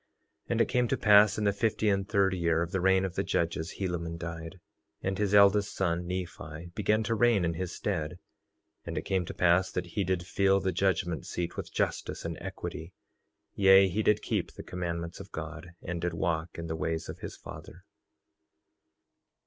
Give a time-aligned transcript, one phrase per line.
[0.45, 3.05] 3:37 And it came to pass in the fifty and third year of the reign
[3.05, 4.59] of the judges, Helaman died,
[5.03, 8.17] and his eldest son Nephi began to reign in his stead.
[8.83, 12.35] And it came to pass that he did fill the judgment seat with justice and
[12.41, 12.93] equity;
[13.53, 17.19] yea, he did keep the commandments of God, and did walk in the ways of
[17.19, 17.85] his father.